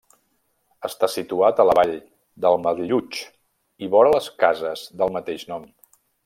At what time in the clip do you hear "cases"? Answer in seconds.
4.45-4.87